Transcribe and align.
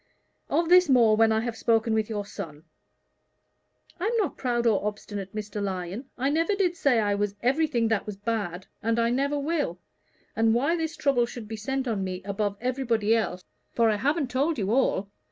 Of 0.49 0.67
this 0.67 0.89
more 0.89 1.15
when 1.15 1.31
I 1.31 1.41
have 1.41 1.55
spoken 1.55 1.93
with 1.93 2.09
your 2.09 2.25
son." 2.25 2.63
"I'm 3.99 4.17
not 4.17 4.35
proud 4.35 4.65
or 4.65 4.83
obstinate, 4.83 5.35
Mr. 5.35 5.61
Lyon. 5.61 6.09
I 6.17 6.31
never 6.31 6.55
did 6.55 6.75
say 6.75 6.99
I 6.99 7.13
was 7.13 7.35
everything 7.43 7.87
that 7.89 8.07
was 8.07 8.17
bad, 8.17 8.65
and 8.81 8.97
I 8.97 9.11
never 9.11 9.37
will. 9.37 9.79
And 10.35 10.55
why 10.55 10.75
this 10.75 10.97
trouble 10.97 11.27
should 11.27 11.47
be 11.47 11.55
sent 11.55 11.87
on 11.87 12.03
me 12.03 12.23
above 12.23 12.57
everybody 12.59 13.15
else 13.15 13.43
for 13.73 13.91
I 13.91 13.97
haven't 13.97 14.31
told 14.31 14.57
you 14.57 14.71
all. 14.71 15.11